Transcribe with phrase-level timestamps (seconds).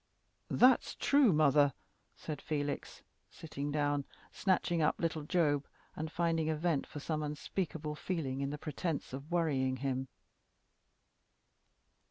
[0.49, 1.73] "That's true, mother,"
[2.15, 7.93] said Felix, sitting down, snatching up little Job, and finding a vent for some unspeakable
[7.93, 10.07] feeling in the pretence of worrying him.